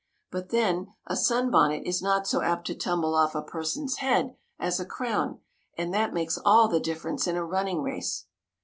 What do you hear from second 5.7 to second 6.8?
and that makes all the